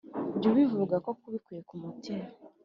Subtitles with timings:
[0.37, 2.27] jya ubivuga koko ubikuye ku mutima